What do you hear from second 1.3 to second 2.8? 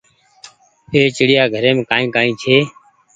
گهريم ڪآئي ڪآئي ڇي۔